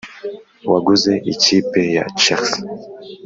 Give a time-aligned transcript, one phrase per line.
[0.71, 2.63] waguze ikipe ya chelsea,